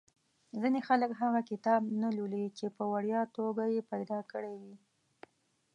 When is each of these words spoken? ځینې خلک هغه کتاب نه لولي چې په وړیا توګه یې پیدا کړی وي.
ځینې 0.61 0.79
خلک 0.87 1.11
هغه 1.21 1.41
کتاب 1.51 1.81
نه 2.01 2.09
لولي 2.17 2.45
چې 2.57 2.65
په 2.77 2.83
وړیا 2.93 3.21
توګه 3.37 3.63
یې 3.73 3.81
پیدا 3.91 4.19
کړی 4.31 4.55
وي. 4.61 4.75